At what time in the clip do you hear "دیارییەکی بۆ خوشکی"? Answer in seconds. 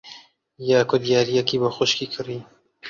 1.05-2.05